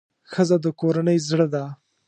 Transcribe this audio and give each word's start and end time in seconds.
ښځه 0.31 0.57
د 0.63 0.65
کورنۍ 0.79 1.17
زړه 1.29 1.47
ده. 1.53 1.63